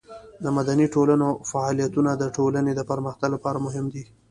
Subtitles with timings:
[0.43, 4.03] د مدني ټولنې فعالیتونه د ټولنې د پرمختګ لپاره مهم دي.